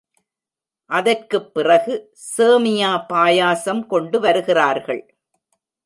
[0.85, 2.13] அதற்குப் பிறகு
[2.37, 5.15] சேமியா பாயசம் கொண்டு வருகிறார்கள்.